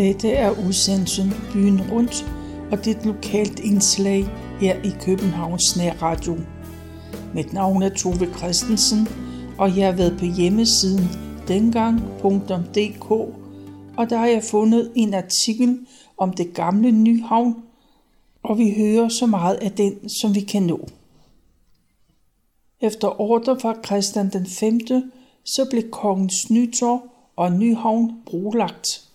[0.00, 2.26] Dette er udsendelsen Byen Rundt,
[2.72, 4.26] og det er et lokalt indslag
[4.60, 6.36] her i Københavns Nærradio.
[7.34, 9.08] Mit navn er Tove Christensen,
[9.58, 11.04] og jeg har været på hjemmesiden
[11.48, 13.10] dengang.dk,
[13.96, 15.78] og der har jeg fundet en artikel
[16.18, 17.54] om det gamle Nyhavn,
[18.42, 20.88] og vi hører så meget af den, som vi kan nå.
[22.80, 24.80] Efter ordre fra Christian den 5.,
[25.44, 29.09] så blev kongens nytår og Nyhavn brolagt.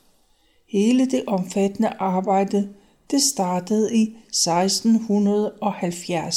[0.75, 2.69] Hele det omfattende arbejde,
[3.11, 6.35] det startede i 1670.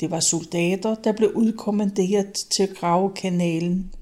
[0.00, 3.94] Det var soldater, der blev udkommanderet til at grave kanalen.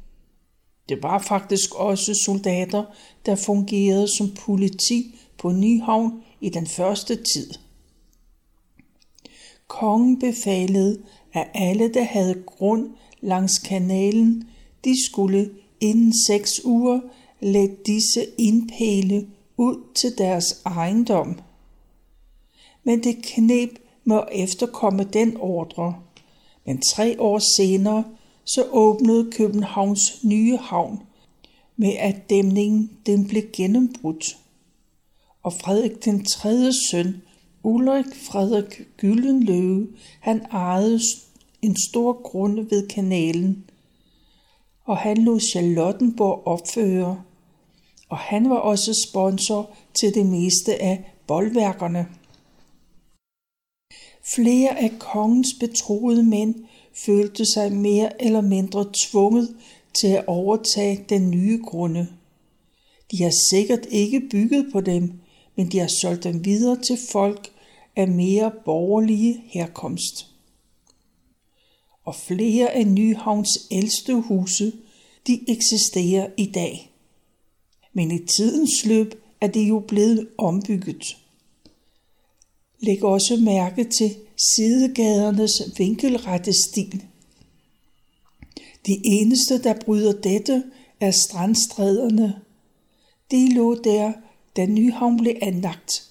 [0.88, 2.84] Det var faktisk også soldater,
[3.26, 7.50] der fungerede som politi på Nyhavn i den første tid.
[9.66, 11.02] Kongen befalede,
[11.32, 12.90] at alle, der havde grund
[13.20, 14.48] langs kanalen,
[14.84, 17.00] de skulle inden seks uger
[17.40, 21.40] lægge disse indpæle ud til deres ejendom.
[22.84, 23.70] Men det knep
[24.04, 25.96] med at efterkomme den ordre.
[26.66, 28.04] Men tre år senere
[28.44, 31.02] så åbnede Københavns nye havn
[31.76, 34.38] med at dæmningen den blev gennembrudt.
[35.42, 37.22] Og Frederik den tredje søn,
[37.62, 39.88] Ulrik Frederik Gyldenløve,
[40.20, 41.00] han ejede
[41.62, 43.64] en stor grund ved kanalen,
[44.84, 47.22] og han lod Charlottenborg opføre,
[48.08, 52.06] og han var også sponsor til det meste af boldværkerne.
[54.34, 56.54] Flere af kongens betroede mænd
[57.06, 59.56] følte sig mere eller mindre tvunget
[60.00, 62.08] til at overtage den nye grunde.
[63.10, 65.12] De har sikkert ikke bygget på dem,
[65.56, 67.52] men de har solgt dem videre til folk
[67.96, 70.26] af mere borgerlige herkomst.
[72.04, 74.72] Og flere af Nyhavns ældste huse,
[75.26, 76.95] de eksisterer i dag.
[77.96, 81.16] Men i tidens løb er det jo blevet ombygget.
[82.80, 87.02] Læg også mærke til sidegadernes vinkelrette stil.
[88.86, 90.64] De eneste, der bryder dette,
[91.00, 92.40] er strandstræderne.
[93.30, 94.12] De lå der,
[94.56, 96.10] da Nyhavn blev anlagt.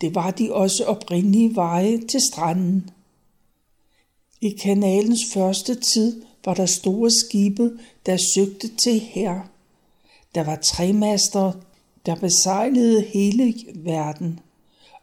[0.00, 2.90] Det var de også oprindelige veje til stranden.
[4.40, 9.57] I kanalens første tid var der store skibe, der søgte til her.
[10.34, 11.52] Der var tremaster,
[12.06, 14.40] der besejlede hele verden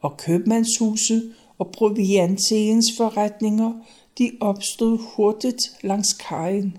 [0.02, 1.22] og købmandshuse
[1.58, 3.74] og provianteringsforretninger,
[4.18, 6.78] de opstod hurtigt langs kajen.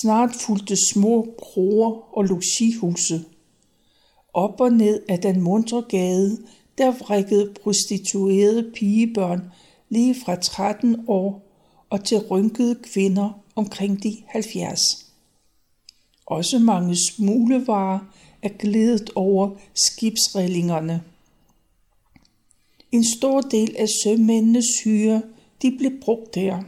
[0.00, 3.24] Snart fulgte små broer og logihuse.
[4.34, 6.38] Op og ned af den mundre gade,
[6.78, 9.42] der vrikkede prostituerede pigebørn
[9.88, 11.42] lige fra 13 år
[11.90, 15.07] og til rynkede kvinder omkring de 70.
[16.28, 17.98] Også mange smuglevarer
[18.42, 21.02] er glædet over skibsrillingerne.
[22.92, 25.22] En stor del af sømændenes hyre,
[25.62, 26.62] de blev brugt der.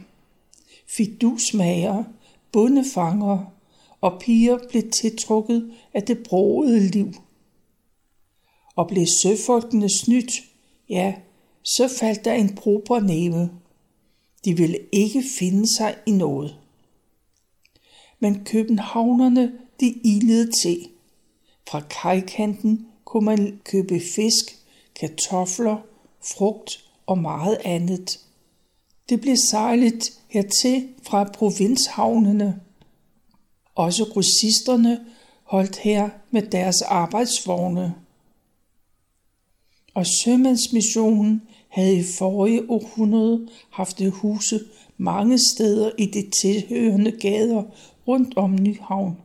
[0.97, 2.03] Fidusmager,
[2.51, 3.53] bundefanger
[4.01, 7.13] og piger blev tiltrukket af det broede liv.
[8.75, 10.31] Og blev søfolkene snydt,
[10.89, 11.13] ja,
[11.63, 13.49] så faldt der en proper næve.
[14.45, 16.60] De ville ikke finde sig i noget.
[18.21, 20.87] Men københavnerne, de ilede til.
[21.69, 24.57] Fra kajkanten kunne man købe fisk,
[24.95, 25.77] kartofler
[26.23, 28.19] frugt og meget andet.
[29.09, 32.59] Det blev sejlet hertil fra provinshavnene.
[33.75, 35.05] Også grossisterne
[35.43, 37.95] holdt her med deres arbejdsvogne.
[39.93, 44.59] Og sømandsmissionen havde i forrige århundrede haft huse
[44.97, 47.63] mange steder i de tilhørende gader
[48.07, 49.17] rundt om Nyhavn.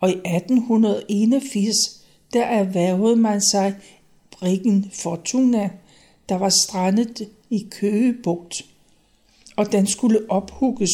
[0.00, 1.76] Og i 1881
[2.32, 3.76] der erhvervede man sig
[4.30, 5.70] brikken Fortuna,
[6.28, 8.64] der var strandet i Køgebugt,
[9.56, 10.90] og den skulle ophugges.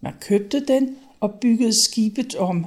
[0.00, 2.66] Man købte den og byggede skibet om,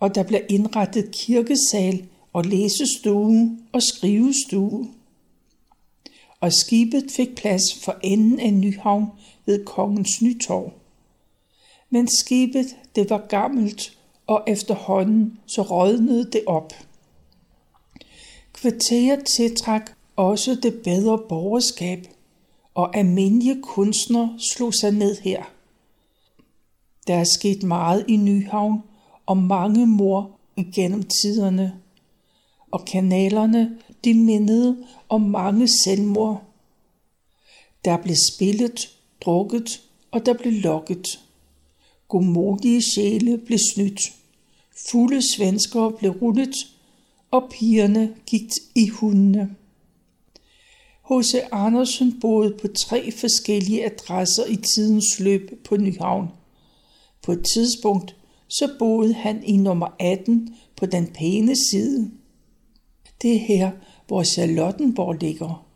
[0.00, 4.88] og der blev indrettet kirkesal og læsestue og skrivestue.
[6.40, 9.06] Og skibet fik plads for enden af Nyhavn
[9.46, 10.72] ved Kongens Nytorv.
[11.90, 16.72] Men skibet, det var gammelt, og efterhånden så rådnede det op.
[18.52, 19.82] Kvarteret tiltræk
[20.16, 22.06] også det bedre borgerskab,
[22.74, 25.42] og almindelige kunstnere slog sig ned her.
[27.06, 28.82] Der er sket meget i Nyhavn,
[29.26, 30.38] og mange mor
[30.74, 31.80] gennem tiderne,
[32.70, 36.42] og kanalerne de mindede om mange selvmord.
[37.84, 41.20] Der blev spillet, drukket, og der blev lokket.
[42.08, 44.00] Godmodige sjæle blev snydt.
[44.90, 46.54] Fulde svenskere blev rullet,
[47.30, 49.56] og pigerne gik i hundene.
[51.10, 51.34] H.C.
[51.52, 56.28] Andersen boede på tre forskellige adresser i tidens løb på Nyhavn.
[57.22, 58.16] På et tidspunkt
[58.48, 62.10] så boede han i nummer 18 på den pæne side.
[63.22, 63.70] Det er her,
[64.10, 65.66] hvor Charlottenborg ligger.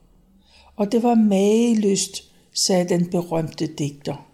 [0.76, 2.30] Og det var mageløst,
[2.66, 4.28] sagde den berømte digter.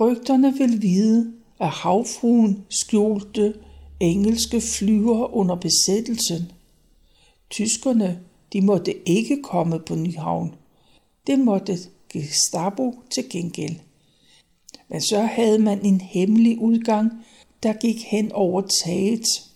[0.00, 3.54] Rygterne vil vide, at havfruen skjulte
[4.00, 6.52] engelske flyver under besættelsen.
[7.50, 8.20] Tyskerne,
[8.52, 10.54] de måtte ikke komme på Nyhavn.
[11.26, 11.78] Det måtte
[12.12, 13.76] Gestapo til gengæld.
[14.88, 17.12] Men så havde man en hemmelig udgang,
[17.62, 19.47] der gik hen over taget.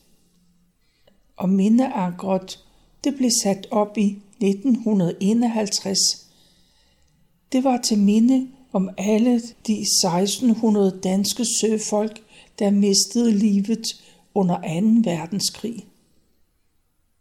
[1.37, 2.65] Og mindeankeret,
[3.05, 5.99] det blev sat op i 1951.
[7.53, 12.23] Det var til minde om alle de 1600 danske søfolk,
[12.59, 14.03] der mistede livet
[14.35, 15.11] under 2.
[15.11, 15.87] verdenskrig.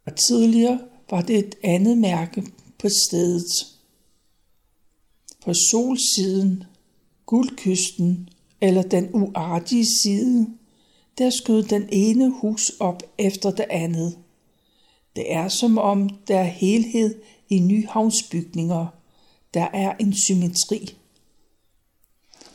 [0.05, 0.79] Og tidligere
[1.09, 2.43] var det et andet mærke
[2.79, 3.67] på stedet.
[5.45, 6.63] På solsiden,
[7.25, 8.29] guldkysten
[8.61, 10.47] eller den uartige side,
[11.21, 14.17] der skød den ene hus op efter det andet.
[15.15, 17.15] Det er som om der er helhed
[17.49, 18.87] i Nyhavnsbygninger.
[19.53, 20.97] Der er en symmetri.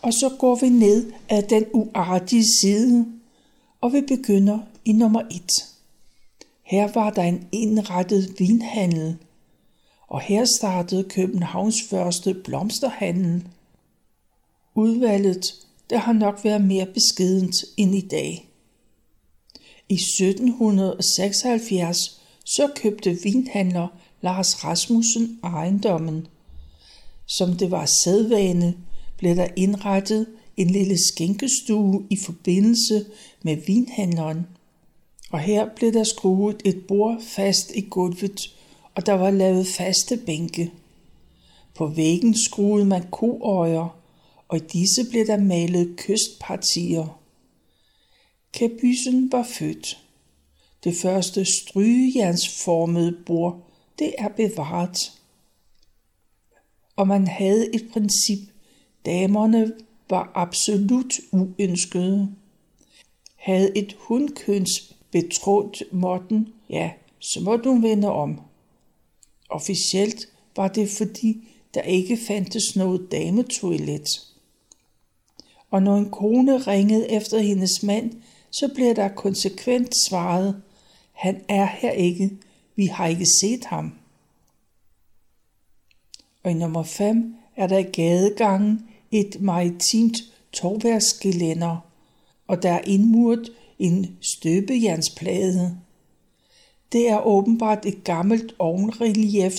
[0.02, 3.06] Og så går vi ned ad den uartige side,
[3.80, 5.50] og vi begynder i nummer et.
[6.62, 9.16] Her var der en indrettet vinhandel,
[10.08, 13.48] og her startede Københavns første blomsterhandel.
[14.74, 18.45] Udvalget, der har nok været mere beskedent end i dag.
[19.88, 23.88] I 1776 så købte vinhandler
[24.20, 26.26] Lars Rasmussen ejendommen.
[27.26, 28.74] Som det var sædvane,
[29.18, 33.04] blev der indrettet en lille skænkestue i forbindelse
[33.42, 34.46] med vinhandleren.
[35.30, 38.54] Og her blev der skruet et bord fast i gulvet,
[38.94, 40.72] og der var lavet faste bænke.
[41.74, 43.98] På væggen skruede man koøjer,
[44.48, 47.15] og i disse blev der malet kystpartier.
[48.56, 50.03] Kabysen var født.
[50.85, 55.12] Det første strygejernsformede bord, det er bevaret.
[56.97, 58.38] Og man havde et princip.
[59.06, 59.73] Damerne
[60.11, 62.35] var absolut uønskede.
[63.37, 68.41] Havde et hundkøns betrådt måtten, ja, så måtte hun vende om.
[69.49, 74.06] Officielt var det fordi, der ikke fandtes noget dametoilet.
[75.70, 78.12] Og når en kone ringede efter hendes mand,
[78.50, 80.62] så blev der konsekvent svaret,
[81.12, 82.31] han er her ikke,
[82.76, 83.94] vi har ikke set ham.
[86.43, 90.16] Og i nummer 5 er der i gadegangen et maritimt
[90.52, 91.76] torværsgelænder,
[92.46, 95.78] og der er indmuret en støbejernsplade.
[96.93, 99.58] Det er åbenbart et gammelt ovnrelief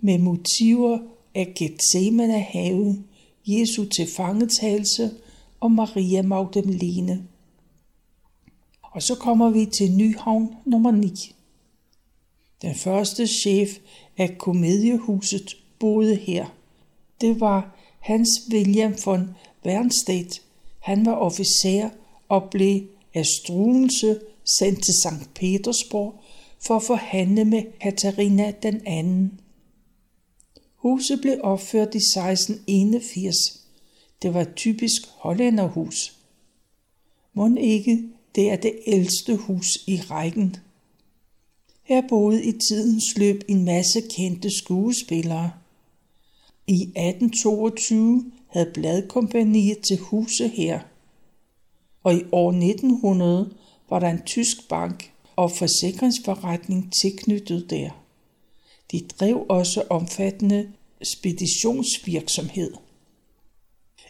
[0.00, 0.98] med motiver
[1.34, 3.04] af Gethsemane have,
[3.46, 5.10] Jesu tilfangetagelse
[5.60, 7.26] og Maria Magdalene.
[8.90, 11.34] Og så kommer vi til Nyhavn nummer 9.
[12.62, 13.68] Den første chef
[14.18, 16.46] af komediehuset boede her.
[17.20, 19.30] Det var Hans William von
[19.66, 20.42] Wernstedt.
[20.78, 21.90] Han var officer
[22.28, 22.82] og blev
[23.14, 24.20] af Struense
[24.58, 25.34] sendt til St.
[25.34, 26.22] Petersborg
[26.60, 29.40] for at forhandle med Katarina den anden.
[30.76, 33.36] Huset blev opført i 1681.
[34.22, 36.16] Det var et typisk hollænderhus.
[37.34, 40.56] Må ikke det er det ældste hus i rækken.
[41.82, 45.52] Her boede i tidens løb en masse kendte skuespillere.
[46.66, 50.80] I 1822 havde bladkompaniet til huse her.
[52.02, 53.54] Og i år 1900
[53.88, 57.90] var der en tysk bank og forsikringsforretning tilknyttet der.
[58.92, 60.72] De drev også omfattende
[61.02, 62.72] speditionsvirksomhed.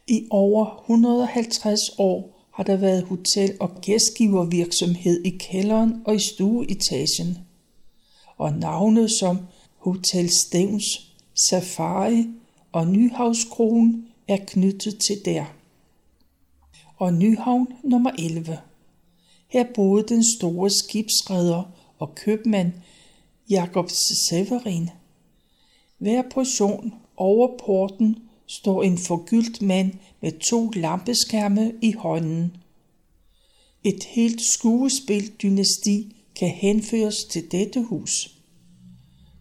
[0.06, 7.38] I over 150 år har der været hotel- og gæstgivervirksomhed i kælderen og i stueetagen.
[8.36, 9.38] Og navne som
[9.76, 10.84] Hotel Stevns,
[11.34, 12.26] Safari
[12.72, 15.44] og Nyhavskronen er knyttet til der.
[16.96, 18.58] Og Nyhavn nummer 11.
[19.48, 21.62] Her boede den store skibsredder
[21.98, 22.72] og købmand
[23.50, 23.90] Jakob
[24.28, 24.90] Severin.
[25.98, 28.16] Hver portion over porten
[28.50, 32.56] står en forgyldt mand med to lampeskærme i hånden.
[33.84, 38.36] Et helt skuespil-dynasti kan henføres til dette hus.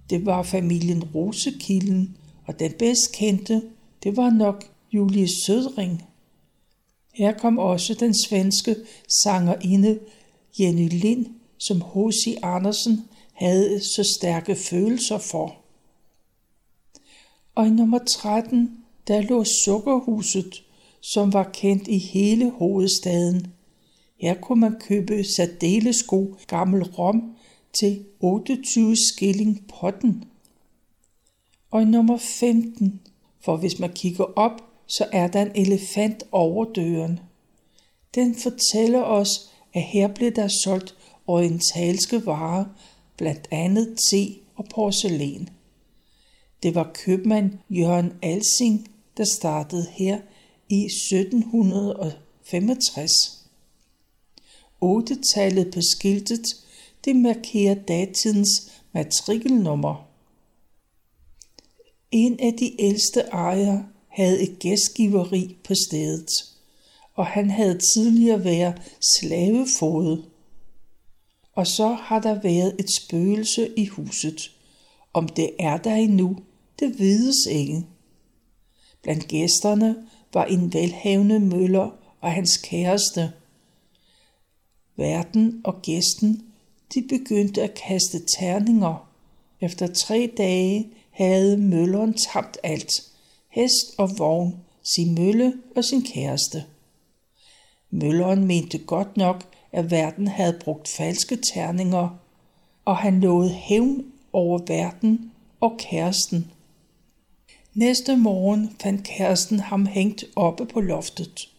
[0.10, 3.62] Det var familien Rosekilden, og den bedst kendte,
[4.04, 6.04] det var nok Julie Sødring.
[7.14, 8.76] Her kom også den svenske
[9.24, 10.00] sangerinde
[10.60, 11.26] Jenny Lind,
[11.58, 12.38] som H.C.
[12.44, 15.56] Andersen havde så stærke følelser for.
[17.56, 18.79] Og i nummer 13,
[19.10, 20.64] der lå Sukkerhuset,
[21.02, 23.48] som var kendt i hele hovedstaden.
[24.22, 27.36] Her kunne man købe særdeles god gammel rom
[27.80, 30.24] til 28 skilling potten.
[31.72, 33.02] Og i nummer 15,
[33.42, 37.20] for hvis man kigger op, så er der en elefant over døren.
[38.16, 40.96] Den fortæller os, at her blev der solgt
[41.28, 42.66] orientalske varer,
[43.18, 45.50] blandt andet te og porcelæn.
[46.64, 48.88] Det var købmand Jørgen Alsing,
[49.20, 50.20] der startede her
[50.70, 53.12] i 1765.
[54.82, 56.46] Otte-tallet på skiltet,
[57.06, 60.08] det markerer datidens matrikelnummer.
[62.12, 66.30] En af de ældste ejere havde et gæstgiveri på stedet,
[67.14, 68.82] og han havde tidligere været
[69.20, 70.26] slavefodet.
[71.56, 74.52] Og så har der været et spøgelse i huset.
[75.14, 76.38] Om det er der endnu,
[76.80, 77.86] det vides ikke.
[79.04, 79.96] Blandt gæsterne
[80.34, 81.90] var en velhavende møller
[82.22, 83.32] og hans kæreste.
[84.96, 86.44] Verden og gæsten,
[86.94, 89.10] de begyndte at kaste terninger.
[89.62, 92.92] Efter tre dage havde mølleren tabt alt.
[93.50, 94.56] Hest og vogn,
[94.96, 96.64] sin mølle og sin kæreste.
[97.92, 102.20] Mølleren mente godt nok, at verden havde brugt falske terninger,
[102.86, 106.52] og han lovede hævn over verden og kæresten.
[107.74, 111.50] Næste morgen fandt kæresten ham hængt oppe på loftet.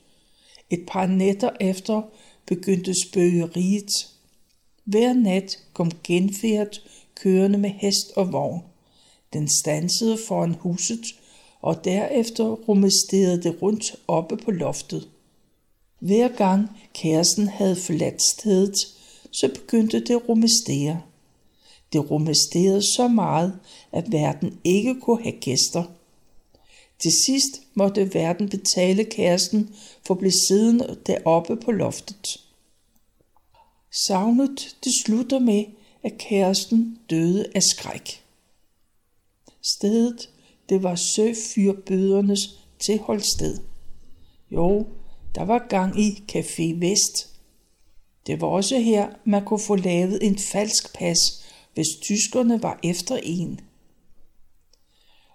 [0.71, 2.03] Et par nætter efter
[2.47, 3.91] begyndte spøgeriet.
[4.85, 6.81] Hver nat kom genfærd
[7.15, 8.63] kørende med hest og vogn.
[9.33, 11.05] Den stansede foran huset,
[11.63, 15.09] og derefter rumesterede det rundt oppe på loftet.
[15.99, 18.75] Hver gang kæresten havde forladt stedet,
[19.31, 21.01] så begyndte det at rumestere.
[21.93, 23.59] Det rumesterede så meget,
[23.93, 25.85] at verden ikke kunne have gæster.
[27.01, 29.75] Til sidst måtte verden betale kæresten
[30.07, 32.41] for at blive siddende deroppe på loftet.
[34.07, 35.65] Savnet det slutter med,
[36.03, 38.25] at kæresten døde af skræk.
[39.63, 40.31] Stedet,
[40.69, 42.41] det var søfyrbødernes
[42.79, 43.59] tilholdssted.
[44.51, 44.87] Jo,
[45.35, 47.31] der var gang i Café Vest.
[48.27, 51.19] Det var også her, man kunne få lavet en falsk pas,
[51.75, 53.61] hvis tyskerne var efter en.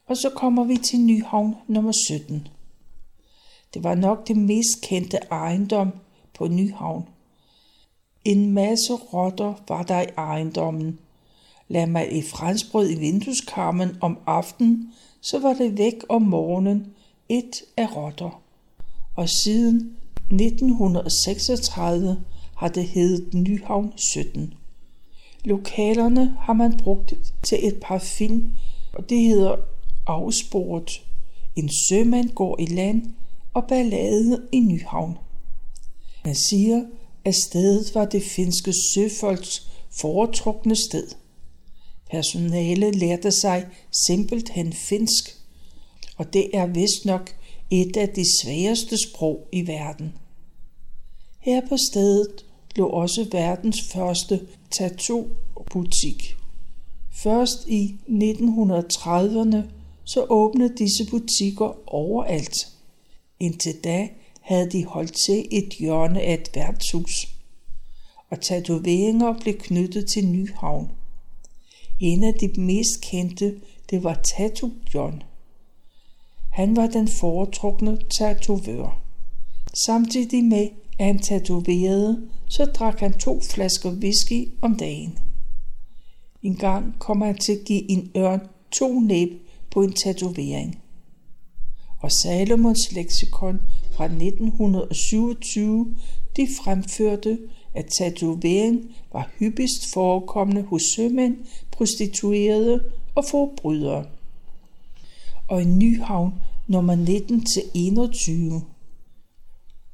[0.07, 2.47] Og så kommer vi til Nyhavn nummer 17.
[3.73, 5.91] Det var nok det mest kendte ejendom
[6.33, 7.07] på Nyhavn.
[8.25, 10.99] En masse rotter var der i ejendommen.
[11.67, 16.93] Lad mig et franskbrød i vindueskarmen om aftenen, så var det væk om morgenen
[17.29, 18.41] et af rotter.
[19.15, 19.97] Og siden
[20.31, 22.23] 1936
[22.55, 24.53] har det heddet Nyhavn 17.
[25.43, 28.51] Lokalerne har man brugt til et par film,
[28.93, 29.55] og det hedder
[30.07, 31.01] Afsporet.
[31.55, 33.13] En sømand går i land
[33.53, 35.17] og ballade i Nyhavn.
[36.25, 36.85] Man siger,
[37.25, 41.07] at stedet var det finske søfolks foretrukne sted.
[42.11, 43.67] Personalet lærte sig
[44.07, 45.37] simpelthen finsk,
[46.17, 47.35] og det er vist nok
[47.69, 50.13] et af de sværeste sprog i verden.
[51.39, 52.45] Her på stedet
[52.75, 56.35] lå også verdens første tattoo-butik.
[57.13, 59.57] Først i 1930'erne
[60.05, 62.67] så åbnede disse butikker overalt.
[63.39, 64.09] Indtil da
[64.41, 67.27] havde de holdt til et hjørne af et værtshus,
[68.29, 70.91] og tatoveringer blev knyttet til Nyhavn.
[71.99, 75.23] En af de mest kendte, det var Tattoo John.
[76.51, 79.01] Han var den foretrukne tatovør.
[79.85, 80.67] Samtidig med,
[80.99, 85.19] at han tatoverede, så drak han to flasker whisky om dagen.
[86.43, 89.44] En gang kom han til at give en ørn to næb
[89.75, 90.81] på en tatovering.
[91.99, 95.95] Og Salomons leksikon fra 1927,
[96.35, 97.39] de fremførte,
[97.73, 101.37] at tatovering var hyppigst forekommende hos sømænd,
[101.71, 102.83] prostituerede
[103.15, 104.05] og forbrydere.
[105.47, 106.33] Og i Nyhavn
[106.67, 108.61] nummer 19 til 21.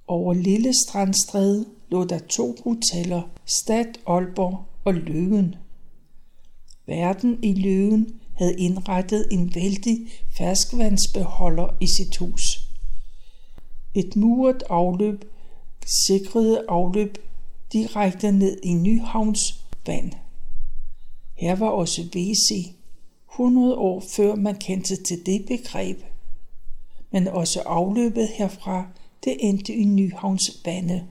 [0.08, 5.56] Over Lille Strandstræde lå der to hoteller, Stad Aalborg og Løven.
[6.88, 10.08] Verden i Løven havde indrettet en vældig
[10.38, 12.68] ferskvandsbeholder i sit hus.
[13.96, 15.24] Et muret afløb
[16.06, 17.18] sikrede afløb
[17.74, 20.12] direkte ned i Nyhavns vand.
[21.38, 22.72] Her var også WC,
[23.32, 25.98] 100 år før man kendte til det begreb.
[27.12, 28.88] Men også afløbet herfra
[29.24, 31.08] det endte i Nyhavns vande.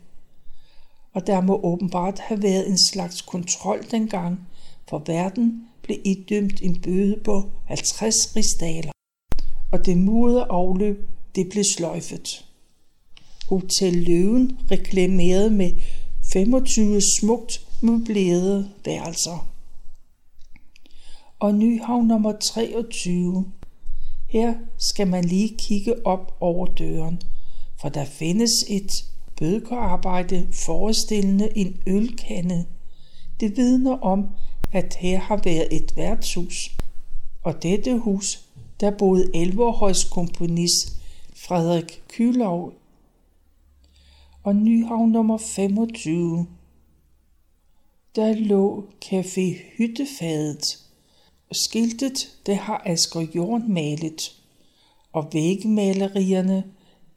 [1.13, 4.41] Og der må åbenbart have været en slags kontrol dengang,
[4.89, 8.93] for verden blev idømt en bøde på 50 rigsdaler,
[9.73, 12.45] og det mudder afløb det blev sløjfet.
[13.49, 15.73] Hotel Løven reklamerede med
[16.33, 19.49] 25 smukt møblerede værelser.
[21.39, 23.45] Og Nyhavn nummer 23.
[24.29, 27.23] Her skal man lige kigge op over døren,
[27.81, 28.91] for der findes et
[29.39, 32.67] bødkerarbejde forestillende en ølkande.
[33.41, 34.27] Det vidner om,
[34.73, 36.77] at her har været et værtshus,
[37.43, 38.45] og dette hus,
[38.81, 41.01] der boede Elverhøjs komponist
[41.37, 42.73] Frederik Kylov
[44.43, 46.47] og Nyhavn nummer 25.
[48.17, 50.79] Der lå Café Hyttefadet,
[51.49, 54.43] og skiltet det har Asger Jorn malet,
[55.13, 56.65] og vægmalerierne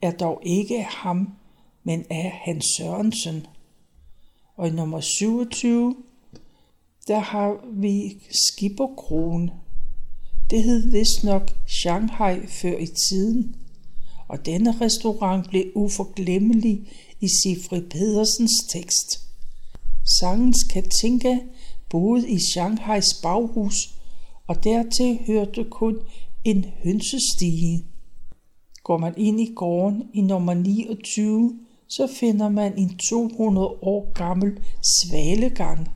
[0.01, 1.29] er dog ikke af ham,
[1.83, 3.45] men af Hans Sørensen.
[4.55, 5.95] Og i nummer 27,
[7.07, 9.49] der har vi Skipperkron.
[10.49, 13.55] Det hed vist nok Shanghai før i tiden,
[14.27, 16.87] og denne restaurant blev uforglemmelig
[17.21, 19.19] i Sifri Pedersens tekst.
[20.19, 21.37] Sangens Katinka
[21.89, 23.95] boede i Shanghais baghus,
[24.47, 25.97] og dertil hørte kun
[26.43, 27.85] en hønsestige.
[28.83, 34.59] Går man ind i gården i nummer 29, så finder man en 200 år gammel
[34.81, 35.87] svalegang.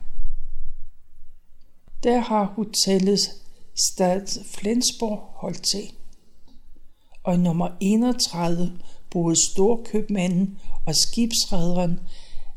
[2.02, 3.20] Der har hotellet
[3.74, 5.92] Stad Flensborg holdt til.
[7.22, 8.72] Og i nummer 31
[9.10, 12.00] boede storkøbmanden og skibsrederen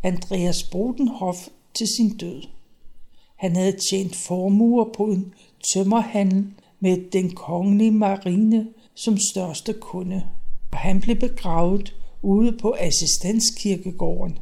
[0.03, 2.41] Andreas Brodenhoff til sin død.
[3.35, 5.33] Han havde tjent formuer på en
[5.73, 6.45] tømmerhandel
[6.79, 10.23] med den kongelige marine som største kunde,
[10.71, 14.39] og han blev begravet ude på assistenskirkegården.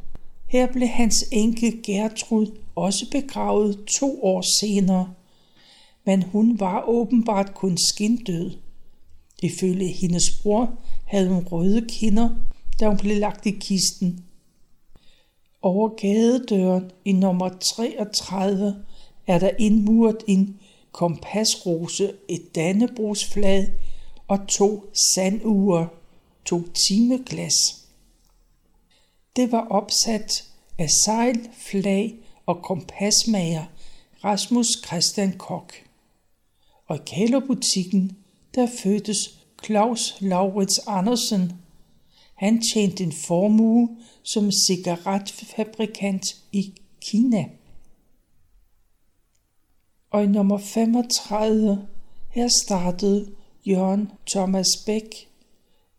[0.50, 5.14] Her blev hans enke Gertrud også begravet to år senere,
[6.06, 8.50] men hun var åbenbart kun skindød.
[9.42, 12.30] Ifølge hendes bror havde hun røde kinder,
[12.80, 14.24] da hun blev lagt i kisten.
[15.62, 18.76] Over gadedøren i nummer 33
[19.26, 20.60] er der indmuret en
[20.92, 23.66] kompasrose, et dannebrugsflad
[24.28, 24.84] og to
[25.14, 25.88] sandure,
[26.44, 27.79] to timeglas.
[29.36, 30.44] Det var opsat
[30.78, 32.14] af sejl, flag
[32.46, 33.64] og kompasmager
[34.24, 35.72] Rasmus Christian Kok.
[36.86, 38.16] Og i kælderbutikken,
[38.54, 39.18] der fødtes
[39.64, 41.52] Claus Laurits Andersen.
[42.34, 47.44] Han tjente en formue som cigaretfabrikant i Kina.
[50.10, 51.88] Og i nummer 35,
[52.30, 53.30] her startede
[53.66, 55.28] Jørgen Thomas Bæk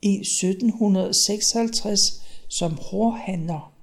[0.02, 2.21] i 1756
[2.52, 3.74] som hårhandler.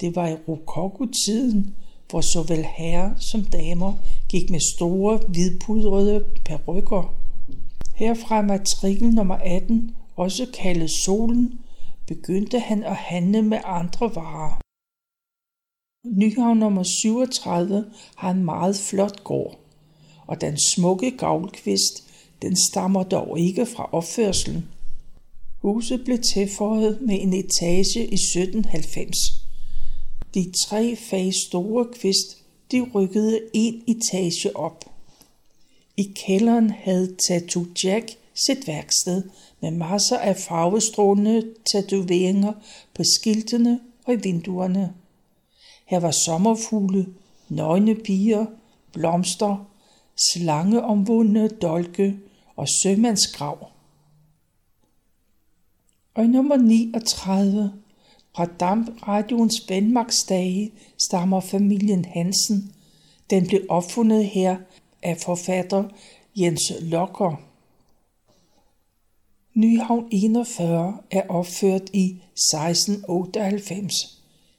[0.00, 1.76] Det var i rokoko-tiden,
[2.10, 3.92] hvor såvel herrer som damer
[4.28, 7.14] gik med store hvidpudrede perukker.
[7.94, 11.60] Herfra matrikel nummer 18, også kaldet Solen,
[12.06, 14.60] begyndte han at handle med andre varer.
[16.04, 17.84] Nyhavn nummer 37
[18.16, 19.58] har en meget flot gård,
[20.26, 22.04] og den smukke gavlkvist,
[22.42, 24.68] den stammer dog ikke fra opførselen.
[25.64, 29.16] Huset blev tilføjet med en etage i 1790.
[30.34, 32.36] De tre fag store kvist,
[32.72, 34.84] de rykkede en etage op.
[35.96, 38.10] I kælderen havde Tattoo Jack
[38.46, 39.22] sit værksted
[39.60, 42.52] med masser af farvestrålende tatoveringer
[42.94, 44.92] på skiltene og i vinduerne.
[45.86, 47.06] Her var sommerfugle,
[47.48, 48.46] nøgne piger,
[48.92, 49.70] blomster,
[50.32, 52.16] slangeomvundne dolke
[52.56, 53.73] og sømandsgrav.
[56.14, 57.72] Og i nummer 39
[58.36, 62.72] fra Dampradions Danmarksdage, stammer familien Hansen.
[63.30, 64.56] Den blev opfundet her
[65.02, 65.84] af forfatter
[66.36, 67.36] Jens Lokker.
[69.54, 73.92] Nyhavn 41 er opført i 1698.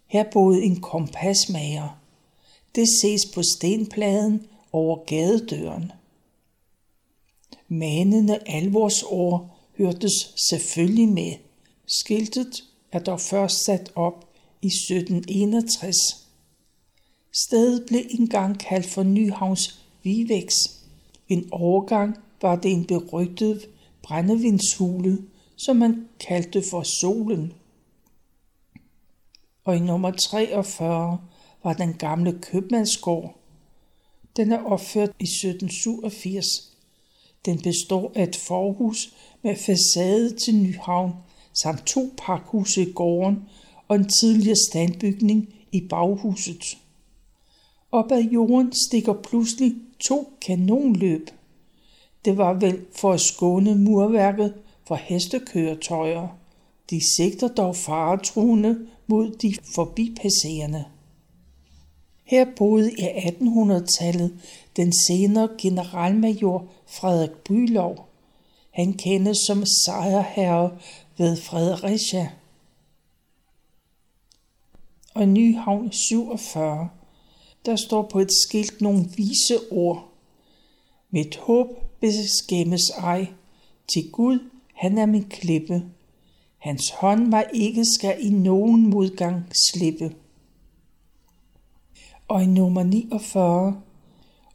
[0.08, 2.02] Her boede en kompasmager.
[2.76, 5.92] Det ses på stenpladen over gadedøren.
[7.68, 11.45] Manende alvorsord hørtes selvfølgelig med.
[11.88, 14.30] Skiltet er dog først sat op
[14.62, 15.96] i 1761.
[17.32, 20.54] Stedet blev engang kaldt for Nyhavns Vivex.
[21.30, 23.70] En overgang var det en berygtet
[24.04, 25.18] brændevindshule,
[25.56, 27.54] som man kaldte for solen.
[29.64, 31.20] Og i nummer 43
[31.64, 33.38] var den gamle købmandsgård.
[34.36, 36.46] Den er opført i 1787.
[37.46, 41.14] Den består af et forhus med facade til Nyhavn
[41.62, 43.50] samt to pakhuse i gården
[43.88, 46.78] og en tidligere standbygning i baghuset.
[47.92, 51.30] Op ad jorden stikker pludselig to kanonløb.
[52.26, 54.54] Det var vel for at skåne murværket
[54.88, 56.28] for hestekøretøjer.
[56.90, 60.86] De sigter dog faretruende mod de forbipasserende.
[62.24, 64.34] Her boede i 1800-tallet
[64.76, 68.08] den senere generalmajor Frederik Bylov.
[68.72, 70.72] Han kendes som sejrherre
[71.18, 72.32] ved Fredericia.
[75.14, 76.90] Og Nyhavn 47.
[77.66, 80.14] Der står på et skilt nogle vise ord.
[81.10, 81.68] Mit håb
[82.00, 83.28] beskæmmes ej.
[83.88, 84.40] Til Gud,
[84.74, 85.84] han er min klippe.
[86.58, 90.16] Hans hånd var ikke skal i nogen modgang slippe.
[92.28, 93.82] Og i nummer 49.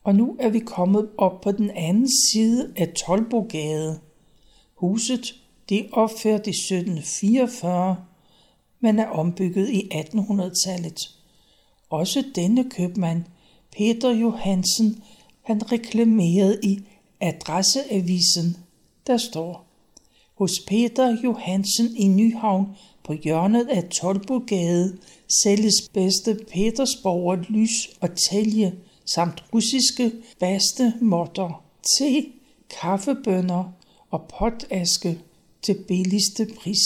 [0.04, 4.00] Og nu er vi kommet op på den anden side af Tolbogade.
[4.74, 5.39] Huset
[5.70, 7.96] det er opført i 1744,
[8.80, 10.98] men er ombygget i 1800-tallet.
[11.90, 13.24] Også denne købmand,
[13.76, 15.02] Peter Johansen,
[15.42, 16.80] han reklamerede i
[17.20, 18.56] Adresseavisen,
[19.06, 19.66] der står
[20.38, 22.66] hos Peter Johansen i Nyhavn
[23.04, 24.98] på hjørnet af Tolbogade
[25.42, 28.72] sælges bedste Petersborger lys og tælje
[29.14, 31.64] samt russiske baste motter,
[31.98, 32.26] te,
[32.80, 33.72] kaffebønner
[34.10, 35.18] og potaske
[35.62, 36.78] til billigste pris.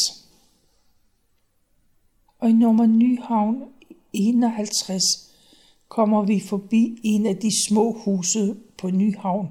[2.39, 3.63] Og i nummer Nyhavn
[4.13, 5.05] 51
[5.89, 9.49] kommer vi forbi en af de små huse på Nyhavn.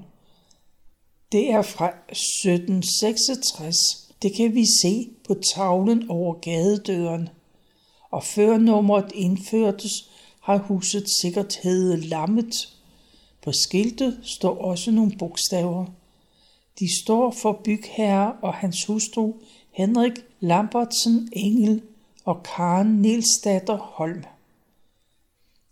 [1.32, 3.76] Det er fra 1766.
[4.22, 7.28] Det kan vi se på tavlen over gadedøren.
[8.10, 10.10] Og før nummeret indførtes,
[10.40, 12.54] har huset sikkert heddet Lammet.
[13.42, 15.86] På skiltet står også nogle bogstaver.
[16.78, 19.32] De står for bygherre og hans hustru
[19.70, 21.82] Henrik Lambertsen Engel
[22.24, 24.24] og Karen Nielsdatter Holm.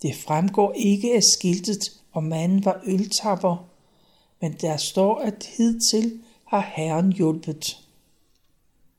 [0.03, 3.69] Det fremgår ikke af skiltet, om manden var øltapper,
[4.41, 7.79] men der står, at hidtil har herren hjulpet.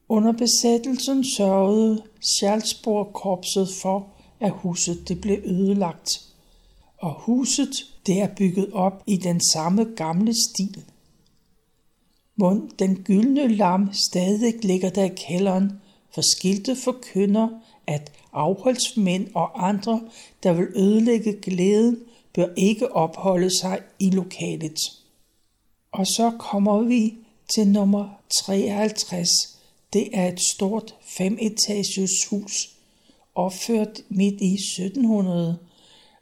[0.09, 4.07] Under besættelsen sørgede Schalsborg-korpset for,
[4.39, 6.21] at huset det blev ødelagt.
[6.97, 7.69] Og huset
[8.05, 10.83] det er bygget op i den samme gamle stil.
[12.35, 15.71] Mund den gyldne lam stadig ligger der i kælderen,
[16.13, 17.47] for skiltet forkynder,
[17.87, 20.01] at afholdsmænd og andre,
[20.43, 21.99] der vil ødelægge glæden,
[22.33, 24.77] bør ikke opholde sig i lokalet.
[25.91, 27.17] Og så kommer vi
[27.55, 28.09] til nummer
[28.45, 29.29] 53.
[29.93, 32.69] Det er et stort femetages hus,
[33.35, 35.57] opført midt i 1700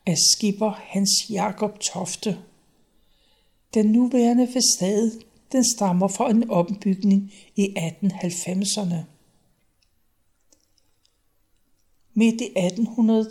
[0.05, 2.37] af skipper Hans Jakob Tofte.
[3.73, 5.11] Den nuværende facade
[5.51, 8.95] den stammer fra en ombygning i 1890'erne.
[12.13, 13.29] Midt i 1800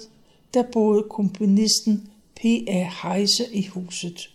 [0.55, 2.91] der boede komponisten P.A.
[3.03, 4.31] Heise i huset.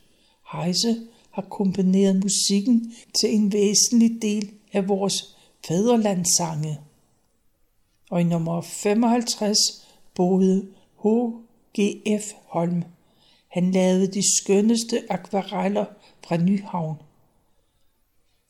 [0.51, 6.79] Heise har komponeret musikken til en væsentlig del af vores fædrelandssange.
[8.09, 9.57] Og i nummer 55
[10.15, 10.67] boede
[11.03, 12.33] H.G.F.
[12.45, 12.83] Holm.
[13.47, 15.85] Han lavede de skønneste akvareller
[16.27, 16.97] fra Nyhavn.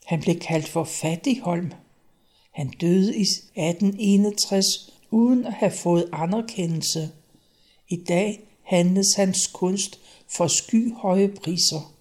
[0.06, 1.72] Han blev kaldt for Fattigholm.
[2.52, 4.66] Han døde i 1861
[5.12, 7.10] uden at have fået anerkendelse.
[7.90, 11.94] I dag handles hans kunst for skyhøje priser.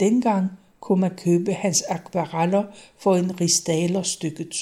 [0.00, 0.50] Dengang
[0.80, 2.64] kunne man købe hans akvareller
[2.98, 4.54] for en ristaler stykket.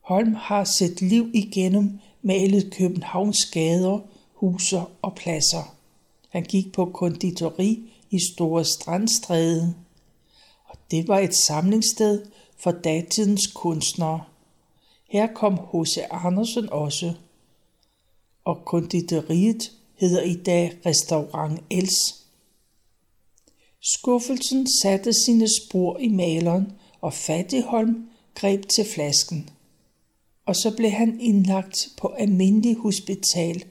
[0.00, 3.98] Holm har sit liv igennem malet Københavns gader,
[4.34, 5.76] huser og pladser.
[6.28, 9.74] Han gik på konditori i Store Strandstræde
[10.90, 14.24] det var et samlingssted for datidens kunstnere.
[15.10, 15.98] Her kom H.C.
[16.10, 17.12] Andersen også,
[18.44, 22.24] og konditoriet hedder i dag Restaurant Els.
[23.80, 29.50] Skuffelsen satte sine spor i maleren, og Fattigholm greb til flasken.
[30.46, 33.64] Og så blev han indlagt på almindelig hospital,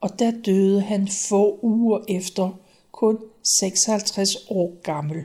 [0.00, 2.50] og der døde han få uger efter,
[2.92, 3.18] kun
[3.58, 5.24] 56 år gammel.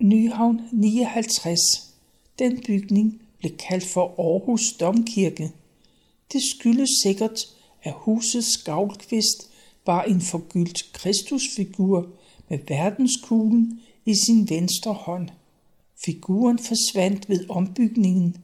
[0.00, 1.60] Nyhavn 59.
[2.38, 5.50] Den bygning blev kaldt for Aarhus Domkirke.
[6.32, 7.46] Det skyldes sikkert,
[7.82, 9.50] at husets gavlkvist
[9.86, 12.08] var en forgyldt kristusfigur
[12.48, 15.28] med verdenskuglen i sin venstre hånd.
[16.04, 18.36] Figuren forsvandt ved ombygningen,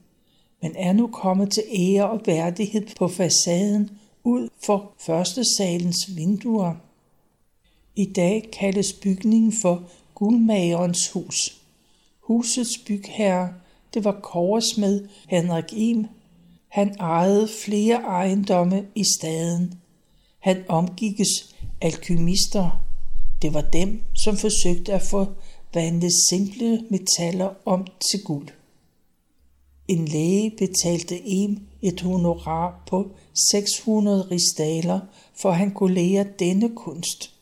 [0.61, 3.89] men er nu kommet til ære og værdighed på facaden
[4.23, 6.75] ud for første salens vinduer.
[7.95, 11.61] I dag kaldes bygningen for guldmagerens hus.
[12.19, 13.53] Husets bygherre,
[13.93, 16.05] det var koversmed Henrik Im.
[16.67, 19.73] Han ejede flere ejendomme i staden.
[20.39, 22.83] Han omgikkes alkymister.
[23.41, 25.25] Det var dem, som forsøgte at få
[25.73, 28.47] vandet simple metaller om til guld.
[29.87, 33.11] En læge betalte Im et honorar på
[33.51, 34.99] 600 ristaler,
[35.41, 37.32] for han kunne lære denne kunst.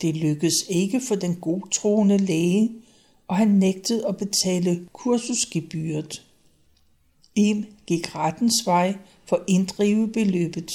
[0.00, 2.70] Det lykkedes ikke for den godtroende læge,
[3.28, 6.26] og han nægtede at betale kursusgebyret.
[7.34, 10.70] Im gik rettens vej for at inddrive beløbet,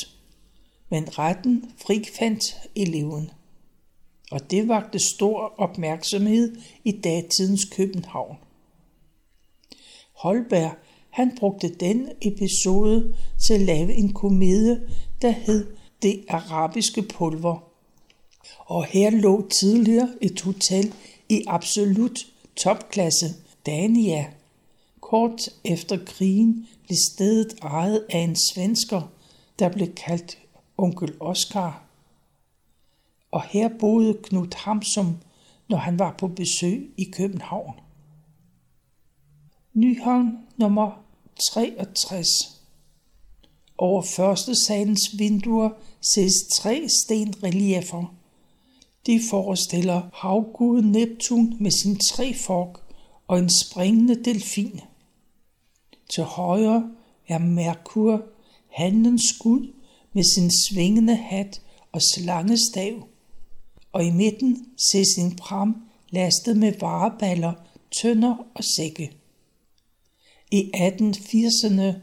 [0.90, 2.44] men retten frikfandt
[2.76, 3.30] eleven.
[4.32, 8.36] Og det vagte stor opmærksomhed i datidens København.
[10.14, 10.76] Holberg
[11.10, 13.16] han brugte den episode
[13.48, 14.82] til at lave en komedie,
[15.22, 17.71] der hed Det arabiske pulver.
[18.60, 20.94] Og her lå tidligere et hotel
[21.30, 22.20] i absolut
[22.56, 23.26] topklasse,
[23.66, 24.34] Dania.
[25.02, 29.12] Kort efter krigen blev stedet ejet af en svensker,
[29.60, 30.38] der blev kaldt
[30.78, 31.84] onkel Oscar.
[33.32, 35.18] Og her boede Knud Hamsum,
[35.70, 37.74] når han var på besøg i København.
[39.74, 41.04] Nyhavn nummer
[41.52, 42.28] 63.
[43.78, 45.70] Over første salens vinduer
[46.16, 48.16] ses tre stenreliefer.
[49.06, 52.80] De forestiller havguden Neptun med sin tre fork
[53.28, 54.80] og en springende delfin.
[56.10, 56.92] Til højre
[57.28, 58.24] er Merkur,
[58.70, 59.74] handens gud
[60.14, 61.62] med sin svingende hat
[61.92, 63.08] og slangestav.
[63.92, 65.76] Og i midten ses en pram
[66.10, 67.54] lastet med vareballer,
[68.02, 69.12] tønder og sække.
[70.52, 71.94] I 1880'erne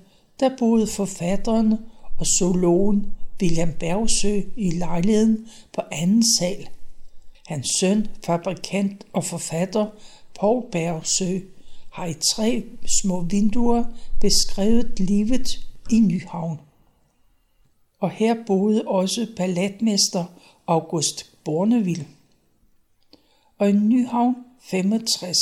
[0.41, 1.75] der boede forfatteren
[2.19, 3.07] og zoologen
[3.43, 6.69] William Bergsø i lejligheden på anden sal.
[7.49, 9.87] Hans søn, fabrikant og forfatter
[10.41, 11.39] Paul Bergsø
[11.91, 12.65] har i tre
[13.03, 13.85] små vinduer
[14.21, 16.61] beskrevet livet i Nyhavn.
[18.01, 20.25] Og her boede også balletmester
[20.67, 22.07] August Borneville.
[23.59, 25.39] Og i Nyhavn 65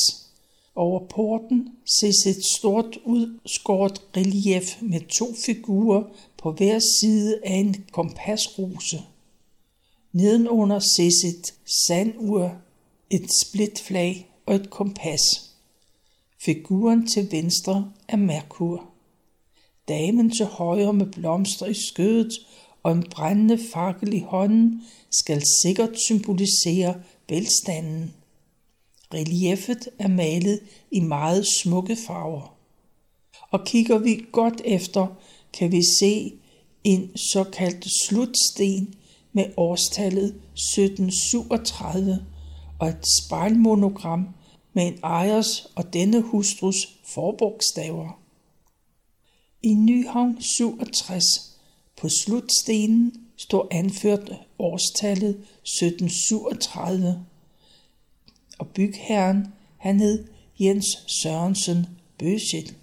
[0.74, 1.68] over porten
[2.00, 6.02] ses et stort udskåret relief med to figurer
[6.42, 9.02] på hver side af en kompasrose.
[10.16, 11.54] Nedenunder ses et
[11.86, 12.52] sandur,
[13.10, 15.20] et splitflag og et kompas.
[16.44, 18.84] Figuren til venstre er Merkur.
[19.88, 22.32] Damen til højre med blomster i skødet
[22.82, 26.94] og en brændende fakkel i hånden skal sikkert symbolisere
[27.28, 28.14] velstanden.
[29.14, 32.56] Reliefet er malet i meget smukke farver.
[33.50, 35.06] Og kigger vi godt efter,
[35.52, 36.32] kan vi se
[36.84, 38.94] en såkaldt slutsten
[39.36, 42.18] med årstallet 1737
[42.78, 44.28] og et spejlmonogram
[44.72, 48.20] med en ejers og denne hustrus forbogstaver.
[49.62, 51.24] I Nyhavn 67
[52.00, 57.24] på slutstenen står anført årstallet 1737
[58.58, 59.46] og bygherren,
[59.76, 60.24] han hed
[60.60, 60.86] Jens
[61.22, 61.86] Sørensen
[62.18, 62.74] Bøsjæt.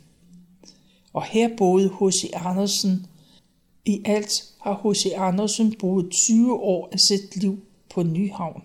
[1.13, 2.29] Og her boede H.C.
[2.33, 3.07] Andersen.
[3.85, 5.05] I alt har H.C.
[5.15, 8.61] Andersen boet 20 år af sit liv på Nyhavn.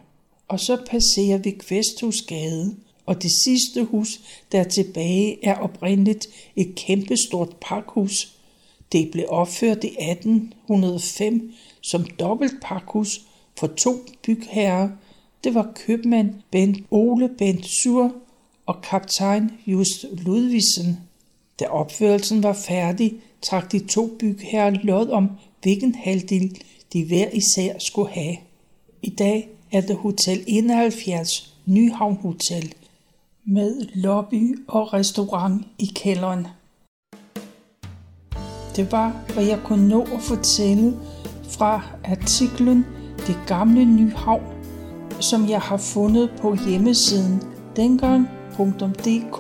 [0.48, 2.76] Og så passerer vi Kvæsthusgade,
[3.06, 4.20] og det sidste hus,
[4.52, 8.38] der er tilbage, er oprindeligt et kæmpestort pakhus.
[8.92, 11.52] Det blev opført i 1805
[11.82, 13.20] som dobbelt pakhus
[13.58, 14.88] for to bygherrer,
[15.44, 18.14] det var købmand Bent Ole Bent Sur
[18.66, 20.98] og kaptajn Just Ludvigsen.
[21.60, 25.30] Da opførelsen var færdig, trak de to bygherrer lod om,
[25.62, 28.36] hvilken halvdel de hver især skulle have.
[29.02, 32.74] I dag er det Hotel 71 Nyhavn Hotel
[33.44, 36.46] med lobby og restaurant i kælderen.
[38.76, 40.96] Det var, hvad jeg kunne nå at fortælle
[41.48, 42.86] fra artiklen
[43.26, 44.58] Det gamle Nyhavn
[45.20, 47.42] som jeg har fundet på hjemmesiden
[47.76, 49.38] dengang.dk.